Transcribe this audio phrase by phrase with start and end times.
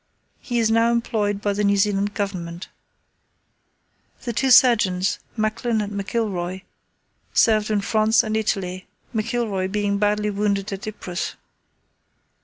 [0.39, 2.69] He is now employed by the New Zealand Government.
[4.23, 6.63] The two surgeons, Macklin and McIlroy,
[7.33, 11.35] served in France and Italy, McIlroy being badly wounded at Ypres.